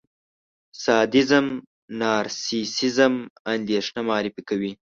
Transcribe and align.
سادېزم، 0.83 1.47
نارسېسېزم، 1.99 3.13
اندېښنه 3.53 3.99
معرفي 4.09 4.41
کوي. 4.49 4.71